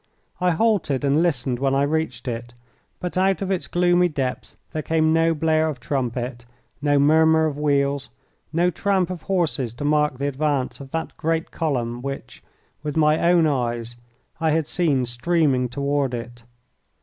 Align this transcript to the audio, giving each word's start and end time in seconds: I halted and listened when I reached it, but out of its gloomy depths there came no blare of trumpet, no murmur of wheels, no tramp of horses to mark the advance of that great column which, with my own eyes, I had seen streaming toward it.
I 0.39 0.49
halted 0.49 1.03
and 1.05 1.21
listened 1.21 1.59
when 1.59 1.75
I 1.75 1.83
reached 1.83 2.27
it, 2.27 2.55
but 2.99 3.19
out 3.19 3.43
of 3.43 3.51
its 3.51 3.67
gloomy 3.67 4.07
depths 4.07 4.57
there 4.71 4.81
came 4.81 5.13
no 5.13 5.35
blare 5.35 5.67
of 5.69 5.79
trumpet, 5.79 6.43
no 6.81 6.97
murmur 6.97 7.45
of 7.45 7.59
wheels, 7.59 8.09
no 8.51 8.71
tramp 8.71 9.11
of 9.11 9.21
horses 9.21 9.75
to 9.75 9.85
mark 9.85 10.17
the 10.17 10.25
advance 10.25 10.79
of 10.79 10.89
that 10.89 11.15
great 11.17 11.51
column 11.51 12.01
which, 12.01 12.41
with 12.81 12.97
my 12.97 13.19
own 13.19 13.45
eyes, 13.45 13.95
I 14.39 14.49
had 14.53 14.67
seen 14.67 15.05
streaming 15.05 15.69
toward 15.69 16.15
it. 16.15 16.45